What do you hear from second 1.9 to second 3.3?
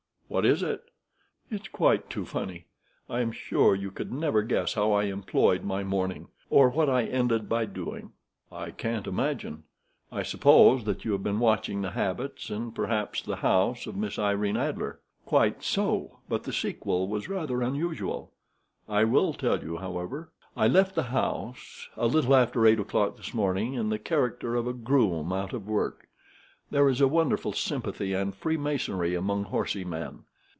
too funny. I